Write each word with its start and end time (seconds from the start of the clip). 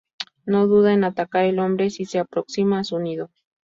No 0.47 0.65
duda 0.65 0.93
en 0.93 1.03
atacar 1.03 1.45
al 1.45 1.59
hombre 1.59 1.91
si 1.91 2.05
se 2.05 2.17
aproxima 2.17 2.79
a 2.79 2.83
su 2.83 2.97
nido. 2.97 3.29